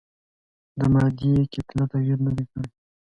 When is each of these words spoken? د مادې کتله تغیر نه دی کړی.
د 0.79 0.81
مادې 0.93 1.31
کتله 1.53 1.83
تغیر 1.91 2.17
نه 2.25 2.31
دی 2.37 2.45
کړی. 2.51 2.69